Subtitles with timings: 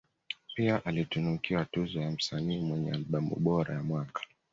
[0.55, 4.21] Pia alitunukiwa tuzo ya msanii mwenye albamu bora ya mwaka